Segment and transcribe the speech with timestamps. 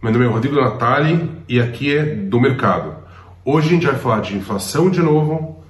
[0.00, 2.98] Meu nome é Rodrigo Natali e aqui é do mercado.
[3.44, 5.64] Hoje a gente vai falar de inflação de novo,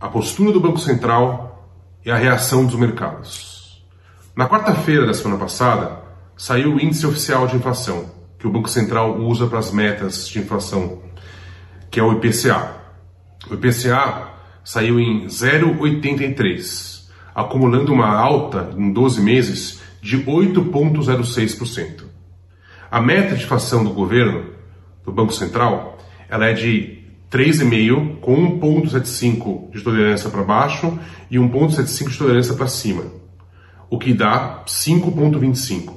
[0.00, 1.68] a postura do Banco Central
[2.02, 3.84] e a reação dos mercados.
[4.34, 6.00] Na quarta-feira da semana passada,
[6.34, 8.06] saiu o índice oficial de inflação,
[8.38, 11.02] que o Banco Central usa para as metas de inflação,
[11.90, 12.76] que é o IPCA.
[13.50, 14.26] O IPCA
[14.64, 22.03] saiu em 0,83, acumulando uma alta em 12 meses de 8,06%.
[22.94, 24.50] A meta de inflação do governo,
[25.04, 25.98] do Banco Central,
[26.28, 30.96] ela é de 3,5 com 1,75 de tolerância para baixo
[31.28, 33.02] e 1,75 de tolerância para cima,
[33.90, 35.92] o que dá 5,25.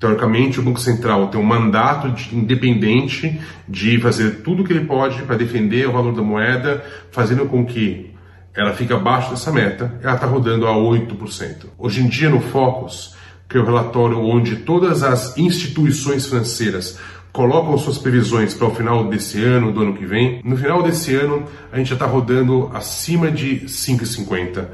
[0.00, 3.38] Teoricamente, o Banco Central tem um mandato de, independente
[3.68, 7.66] de fazer tudo o que ele pode para defender o valor da moeda, fazendo com
[7.66, 8.10] que
[8.54, 11.66] ela fique abaixo dessa meta, ela está rodando a 8%.
[11.76, 13.20] Hoje em dia, no Focus,
[13.52, 16.98] que é o relatório onde todas as instituições financeiras
[17.30, 20.40] colocam suas previsões para o final desse ano, do ano que vem.
[20.42, 24.68] No final desse ano, a gente já está rodando acima de 5,50,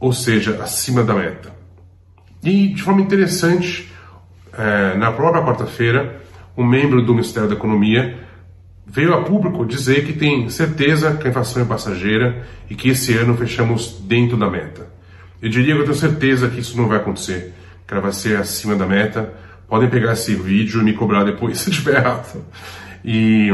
[0.00, 1.54] ou seja, acima da meta.
[2.42, 3.88] E de forma interessante,
[4.52, 6.20] é, na própria quarta-feira,
[6.56, 8.18] um membro do Ministério da Economia
[8.84, 13.16] veio a público dizer que tem certeza que a inflação é passageira e que esse
[13.16, 14.90] ano fechamos dentro da meta.
[15.40, 17.54] Eu diria que eu tenho certeza que isso não vai acontecer
[18.12, 19.32] ser acima da meta.
[19.68, 22.44] Podem pegar esse vídeo e me cobrar depois se tiver errado.
[23.04, 23.50] E,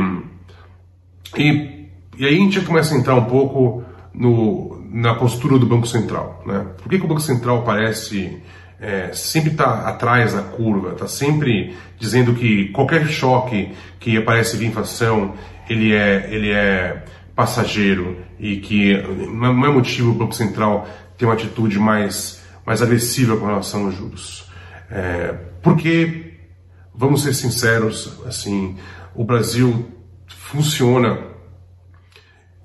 [1.37, 5.87] e, e aí a gente começa a entrar um pouco no, na postura do Banco
[5.87, 6.43] Central.
[6.47, 6.67] Né?
[6.83, 8.41] Por que, que o Banco Central parece
[8.81, 14.69] é, sempre está atrás da curva, está sempre dizendo que qualquer choque que aparece via
[14.69, 15.35] inflação,
[15.69, 18.97] ele é, ele é passageiro e que
[19.33, 23.95] não é motivo o Banco Central ter uma atitude mais mais agressiva com relação aos
[23.95, 24.45] juros.
[24.91, 26.35] É, porque,
[26.95, 28.77] vamos ser sinceros, assim,
[29.15, 29.87] o Brasil
[30.27, 31.19] funciona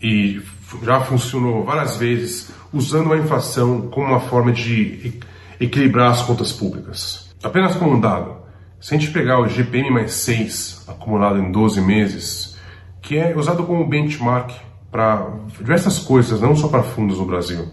[0.01, 0.41] e
[0.83, 5.21] já funcionou várias vezes usando a inflação como uma forma de
[5.57, 7.33] equilibrar as contas públicas.
[7.41, 8.43] Apenas como um dado,
[8.81, 12.57] se a gente pegar o GPM mais 6 acumulado em 12 meses,
[13.01, 14.51] que é usado como benchmark
[14.91, 17.71] para diversas coisas, não só para fundos no Brasil,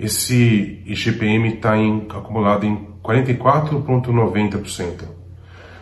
[0.00, 1.74] esse IGPM está
[2.16, 5.04] acumulado em 44,90%.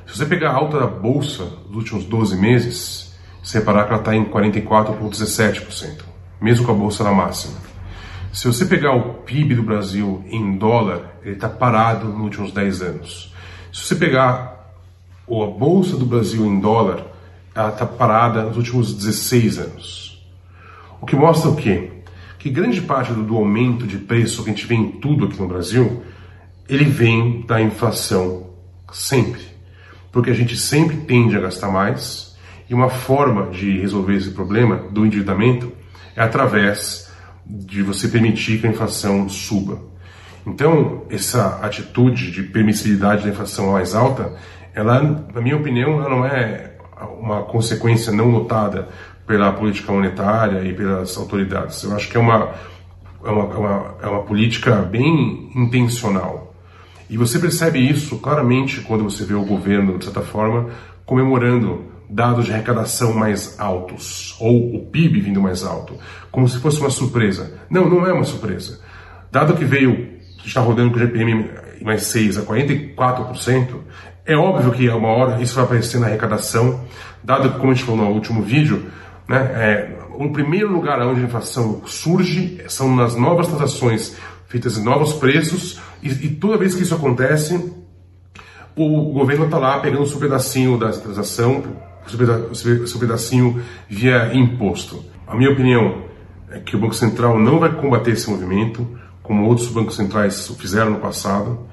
[0.07, 4.01] Se você pegar a alta da bolsa dos últimos 12 meses, você reparar que ela
[4.01, 6.03] está em 44,17%,
[6.41, 7.69] mesmo com a bolsa na máxima.
[8.33, 12.83] Se você pegar o PIB do Brasil em dólar, ele está parado nos últimos 10
[12.83, 13.33] anos.
[13.73, 14.75] Se você pegar
[15.29, 17.07] a bolsa do Brasil em dólar,
[17.55, 20.09] ela está parada nos últimos 16 anos.
[21.01, 21.93] O que mostra o quê?
[22.39, 25.49] Que grande parte do, aumento de preço que a gente vê em tudo aqui no
[25.49, 26.03] Brasil,
[26.69, 28.51] ele vem da inflação
[28.93, 29.43] sempre.
[30.13, 32.37] Porque a gente sempre tende a gastar mais
[32.71, 35.73] e uma forma de resolver esse problema do endividamento
[36.15, 37.11] é através
[37.45, 39.81] de você permitir que a inflação suba.
[40.47, 44.35] Então, essa atitude de permissibilidade da inflação mais alta,
[44.75, 46.77] ela, na minha opinião, ela não é
[47.19, 48.89] uma consequência não notada
[49.29, 51.83] pela política monetária e pelas autoridades.
[51.85, 52.55] Eu acho que é uma,
[53.23, 56.55] é uma, é uma, é uma política bem intencional.
[57.11, 60.71] E você percebe isso claramente quando você vê o governo, de certa forma,
[61.05, 65.95] comemorando dados de arrecadação mais altos, ou o PIB vindo mais alto,
[66.31, 67.53] como se fosse uma surpresa.
[67.69, 68.81] Não, não é uma surpresa.
[69.31, 70.09] Dado que veio,
[70.43, 71.51] está rodando com o GPM
[71.83, 73.69] mais 6 a 44%,
[74.25, 76.81] é óbvio que uma hora isso vai aparecer na arrecadação,
[77.23, 78.87] dado que, como a gente falou no último vídeo,
[79.29, 79.39] né?
[79.55, 84.17] É, o primeiro lugar onde a inflação surge são nas novas transações
[84.49, 87.73] feitas em novos preços, e, e toda vez que isso acontece,
[88.75, 91.63] o governo está lá pegando o seu pedacinho da transação,
[92.51, 92.55] o
[92.87, 95.05] seu pedacinho via imposto.
[95.27, 96.05] A minha opinião
[96.51, 98.87] é que o Banco Central não vai combater esse movimento,
[99.23, 101.67] como outros bancos centrais fizeram no passado.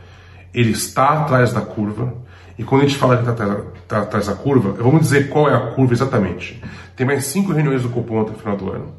[0.54, 2.14] Ele está atrás da curva,
[2.58, 5.56] e quando a gente fala que está tá atrás da curva, vamos dizer qual é
[5.56, 6.62] a curva exatamente.
[6.96, 8.94] Tem mais cinco reuniões do Copom até o final do ano.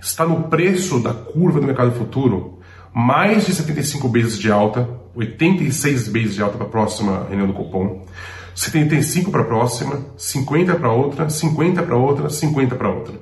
[0.00, 2.58] Está no preço da curva do mercado futuro
[2.94, 7.52] mais de 75 vezes de alta, 86 vezes de alta para a próxima reunião do
[7.52, 8.06] Copom,
[8.54, 13.14] 75 para a próxima, 50 para outra, 50 para outra, 50 para outra.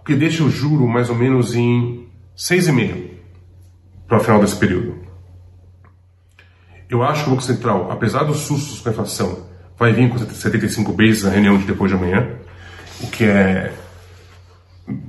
[0.00, 3.10] O que deixa o juro mais ou menos em 6,5
[4.08, 4.96] para o final desse período.
[6.88, 9.46] Eu acho que o Banco Central, apesar dos sustos com a inflação,
[9.78, 12.28] vai vir com 75 bases na reunião de depois de amanhã,
[13.02, 13.72] o que é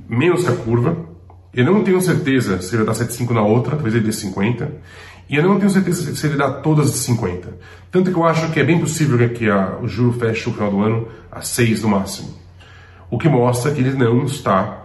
[0.08, 1.10] menos que a curva,
[1.54, 4.72] Eu não tenho certeza se ele vai dar 7,5 na outra, talvez ele dê 50.
[5.28, 7.58] E eu não tenho certeza se ele dá todas as 50.
[7.90, 10.70] Tanto que eu acho que é bem possível que a, o juro feche no final
[10.70, 12.34] do ano a 6 no máximo.
[13.10, 14.82] O que mostra que ele não está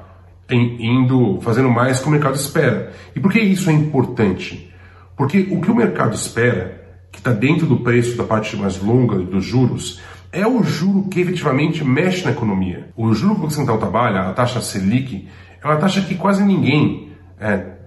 [0.50, 2.94] indo fazendo mais que o mercado espera.
[3.15, 4.74] E por que isso é importante?
[5.15, 6.81] Porque o que o mercado espera,
[7.12, 10.01] que está dentro do preço da parte mais longa dos juros,
[10.31, 12.89] é o juro que efetivamente mexe na economia.
[12.95, 15.27] O juro que o Banco Central trabalha, a taxa Selic,
[15.63, 17.77] é uma taxa que quase ninguém é,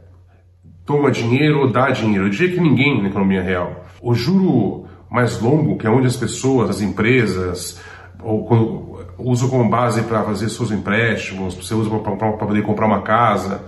[0.84, 2.26] toma dinheiro ou dá dinheiro.
[2.26, 3.84] Eu diria que ninguém na economia real.
[4.00, 7.80] O juro mais longo, que é onde as pessoas, as empresas,
[8.22, 13.62] ou, usam como base para fazer seus empréstimos, você usa para poder comprar uma casa,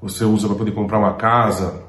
[0.00, 1.83] você usa para poder comprar uma casa.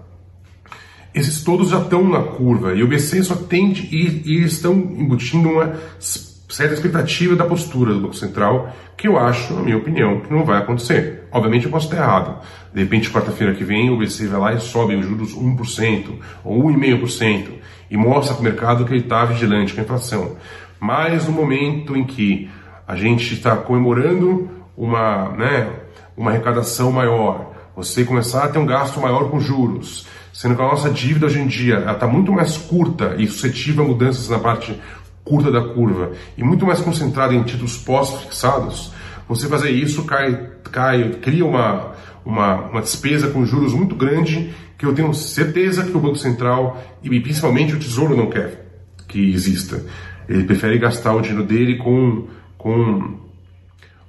[1.16, 5.48] Esses todos já estão na curva e o BC só tende e, e estão embutindo
[5.48, 10.34] uma certa expectativa da postura do Banco Central, que eu acho, na minha opinião, que
[10.34, 11.24] não vai acontecer.
[11.32, 12.42] Obviamente eu posso estar errado.
[12.74, 16.62] De repente, quarta-feira que vem, o BC vai lá e sobe os juros 1% ou
[16.64, 17.48] 1,5%
[17.90, 20.36] e mostra para o mercado que ele está vigilante com a inflação.
[20.82, 22.50] Mas no momento em que
[22.86, 25.70] a gente está comemorando uma, né,
[26.18, 30.66] uma arrecadação maior, você começar a ter um gasto maior com juros, sendo que a
[30.66, 34.78] nossa dívida hoje em dia está muito mais curta e suscetível a mudanças na parte
[35.24, 38.92] curta da curva e muito mais concentrada em títulos pós-fixados,
[39.30, 41.94] você fazer isso cai, cai cria uma,
[42.26, 46.84] uma, uma despesa com juros muito grande que eu tenho certeza que o Banco Central
[47.02, 48.66] e principalmente o Tesouro não quer
[49.08, 49.82] que exista.
[50.28, 52.28] Ele prefere gastar o dinheiro dele com
[52.58, 53.20] com,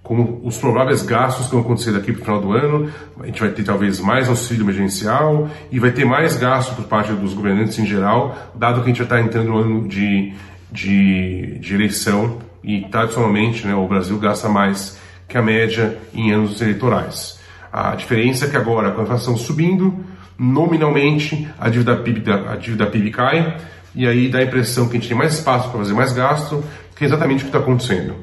[0.07, 2.89] com os prováveis gastos que vão acontecer daqui para o final do ano.
[3.19, 7.13] A gente vai ter talvez mais auxílio emergencial e vai ter mais gasto por parte
[7.13, 10.33] dos governantes em geral, dado que a gente já está entrando no ano de,
[10.71, 16.63] de, de eleição e tradicionalmente né, o Brasil gasta mais que a média em anos
[16.63, 17.41] eleitorais.
[17.73, 20.05] A diferença é que agora, com a inflação subindo,
[20.39, 23.57] nominalmente a dívida PIB, a dívida PIB cai,
[23.93, 26.63] e aí dá a impressão que a gente tem mais espaço para fazer mais gasto,
[26.95, 28.15] que é exatamente o que está acontecendo.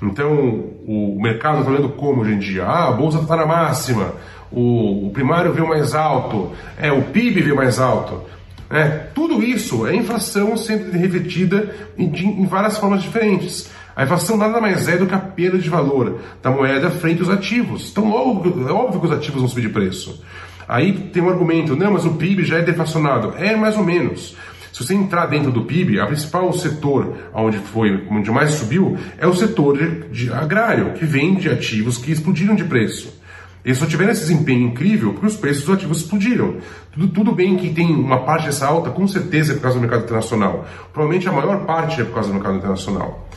[0.00, 0.32] Então,
[0.86, 2.64] o mercado está olhando como hoje em dia?
[2.64, 4.14] Ah, a bolsa está na máxima,
[4.50, 8.22] o, o, primário veio mais alto, é, o PIB veio mais alto.
[8.70, 13.70] É, tudo isso é inflação sendo refletida em, em, várias formas diferentes.
[13.96, 17.30] A inflação nada mais é do que a perda de valor da moeda frente aos
[17.30, 17.90] ativos.
[17.90, 20.22] Então, logo, é óbvio que os ativos vão subir de preço.
[20.68, 23.32] Aí tem um argumento, não, mas o PIB já é deflacionado.
[23.38, 24.36] É mais ou menos.
[24.72, 29.26] Se você entrar dentro do PIB, a principal setor onde foi, onde mais subiu, é
[29.26, 33.18] o setor de, de agrário, que vende ativos que explodiram de preço.
[33.64, 36.56] Eles só tiveram esse desempenho incrível porque os preços dos ativos explodiram.
[36.92, 39.80] Tudo, tudo bem que tem uma parte dessa alta, com certeza é por causa do
[39.80, 40.66] mercado internacional.
[40.92, 43.28] Provavelmente a maior parte é por causa do mercado internacional.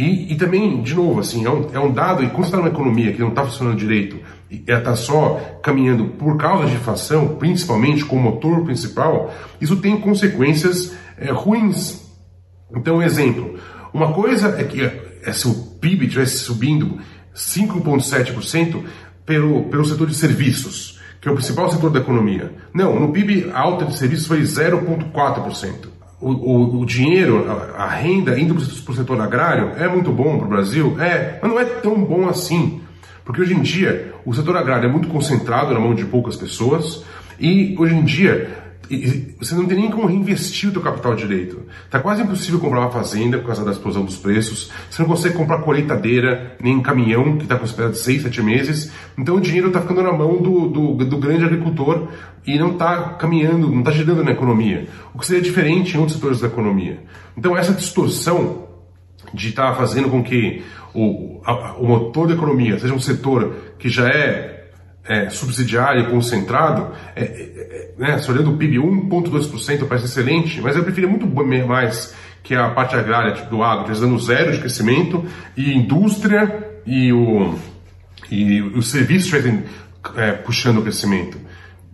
[0.00, 2.70] E, e também, de novo, assim, é um, é um dado, e quando está numa
[2.70, 4.18] economia que não está funcionando direito,
[4.50, 9.30] e está só caminhando por causa de inflação, principalmente como motor principal,
[9.60, 12.00] isso tem consequências é, ruins.
[12.74, 13.58] Então, exemplo,
[13.92, 16.98] uma coisa é que é, se o PIB estivesse subindo
[17.34, 18.82] 5,7%
[19.26, 22.54] pelo, pelo setor de serviços, que é o principal setor da economia.
[22.72, 25.89] Não, no PIB a alta de serviços foi 0,4%
[26.20, 30.46] o, o, dinheiro, a, a renda indo para o setor agrário é muito bom para
[30.46, 30.96] o Brasil?
[31.00, 32.82] É, mas não é tão bom assim.
[33.24, 37.04] Porque hoje em dia o setor agrário é muito concentrado na mão de poucas pessoas
[37.38, 38.50] e hoje em dia
[39.38, 41.62] você não tem nem como reinvestir o seu capital direito.
[41.84, 44.70] Está quase impossível comprar uma fazenda por causa da explosão dos preços.
[44.90, 48.92] Você não consegue comprar colheitadeira, nem caminhão, que está com espera de 6, 7 meses.
[49.16, 52.08] Então o dinheiro está ficando na mão do, do, do, grande agricultor
[52.44, 54.88] e não está caminhando, não está girando na economia.
[55.14, 56.98] O que seria diferente em outros setores da economia.
[57.36, 58.66] Então essa distorção
[59.32, 63.54] de estar tá fazendo com que o, a, o motor da economia seja um setor
[63.78, 64.59] que já é
[65.10, 70.76] é, subsidiário e concentrado, é, é, né, se olhando o PIB 1,2% parece excelente, mas
[70.76, 71.26] eu preferia muito
[71.66, 72.14] mais
[72.44, 75.24] que a parte agrária tipo, do agro, dando zero de crescimento,
[75.56, 77.58] e indústria e o,
[78.30, 79.64] e o serviço estivessem
[80.16, 81.38] é, puxando o crescimento.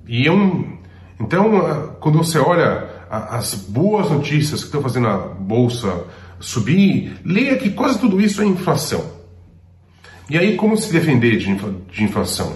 [0.07, 0.77] E é um,
[1.19, 6.05] então, quando você olha as boas notícias que estão fazendo a bolsa
[6.39, 9.11] subir, leia que quase tudo isso é inflação.
[10.29, 12.53] E aí, como se defender de inflação?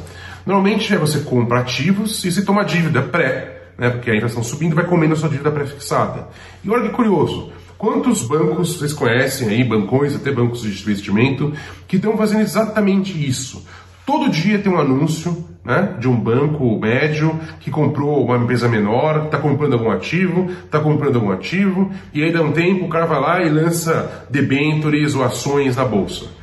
[0.46, 3.90] Normalmente é você compra ativos e você toma dívida pré, né?
[3.90, 6.28] Porque a inflação subindo vai comendo a sua dívida pré-fixada.
[6.64, 11.52] E olha que curioso, quantos bancos vocês conhecem aí, bancões, até bancos de investimento,
[11.86, 13.64] que estão fazendo exatamente isso?
[14.06, 19.26] Todo dia tem um anúncio né, de um banco médio que comprou uma empresa menor,
[19.26, 23.06] está comprando algum ativo, está comprando algum ativo, e aí dá um tempo, o cara
[23.06, 26.39] vai lá e lança debentures ou ações na bolsa.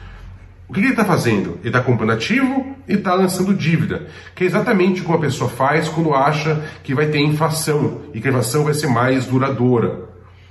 [0.70, 1.58] O que ele está fazendo?
[1.60, 5.88] Ele está comprando ativo e está lançando dívida, que é exatamente como a pessoa faz
[5.88, 10.10] quando acha que vai ter inflação e que a inflação vai ser mais duradoura.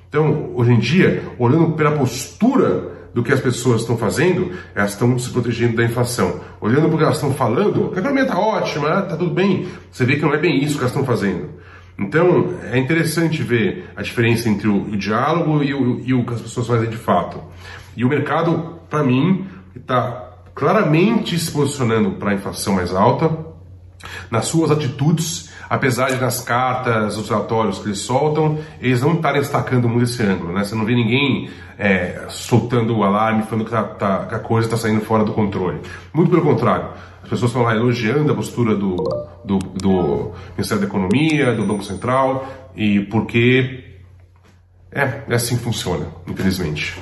[0.08, 5.18] Então, hoje em dia, olhando pela postura do que as pessoas estão fazendo, elas estão
[5.18, 6.40] se protegendo da inflação.
[6.61, 10.04] Olhando para o que elas estão falando, a economia está ótima, está tudo bem, você
[10.04, 11.50] vê que não é bem isso que elas estão fazendo.
[11.99, 16.35] Então, é interessante ver a diferença entre o, o diálogo e o, e o que
[16.35, 17.42] as pessoas fazem de fato.
[17.96, 19.46] E o mercado, para mim,
[19.76, 23.30] está claramente se posicionando para a inflação mais alta,
[24.30, 29.40] nas suas atitudes, apesar de nas cartas, os relatórios que eles soltam, eles não estarem
[29.40, 30.64] destacando muito esse ângulo, né?
[30.64, 34.66] Você não vê ninguém é, soltando o alarme, falando que, tá, tá, que a coisa
[34.66, 35.80] está saindo fora do controle.
[36.12, 36.90] Muito pelo contrário.
[37.23, 38.97] As pessoas estão lá elogiando a postura do,
[39.45, 43.85] do, do Ministério da Economia, do Banco Central, e porque
[44.92, 46.97] é, é assim que funciona, infelizmente.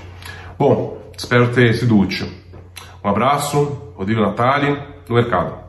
[0.58, 2.26] Bom, espero ter sido útil.
[3.04, 5.62] Um abraço, Rodrigo Natali, no mercado.